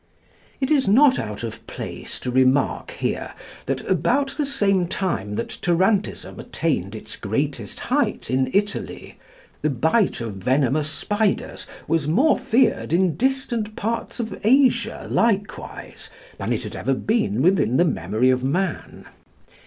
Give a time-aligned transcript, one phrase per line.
[0.59, 3.33] It is not out of place to remark here
[3.67, 9.19] that, about the same time that tarantism attained its greatest height in Italy,
[9.61, 16.09] the bite of venomous spiders was more feared in distant parts of Asia likewise
[16.39, 19.05] than it had ever been within the memory of man.